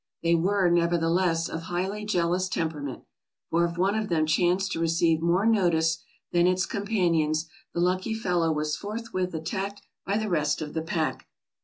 They 0.23 0.33
were, 0.33 0.67
nevertheless, 0.67 1.47
of 1.47 1.61
highly 1.61 2.05
jealous 2.05 2.49
temperament, 2.49 3.03
for 3.51 3.63
if 3.65 3.77
one 3.77 3.93
of 3.93 4.09
them 4.09 4.25
chanced 4.25 4.71
to 4.71 4.79
receive 4.79 5.21
more 5.21 5.45
notice 5.45 6.01
than 6.31 6.47
its 6.47 6.65
companions, 6.65 7.47
the 7.75 7.81
lucky 7.81 8.15
fellow 8.15 8.51
was 8.51 8.75
forthwith 8.75 9.35
attacked 9.35 9.83
by 10.03 10.17
the 10.17 10.27
rest 10.27 10.59
of 10.59 10.73
the 10.73 10.81
pack. 10.81 11.27